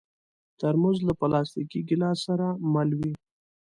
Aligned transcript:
ترموز 0.59 0.97
له 1.07 1.13
پلاستيکي 1.19 1.79
ګیلاس 1.89 2.17
سره 2.27 2.47
مل 2.73 2.89
وي. 2.99 3.13